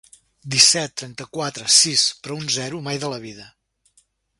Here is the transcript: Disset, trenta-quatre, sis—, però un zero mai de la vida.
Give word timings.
Disset, 0.55 0.93
trenta-quatre, 1.01 1.69
sis—, 1.75 2.09
però 2.23 2.41
un 2.41 2.51
zero 2.59 2.85
mai 2.91 3.03
de 3.05 3.13
la 3.17 3.25
vida. 3.29 3.51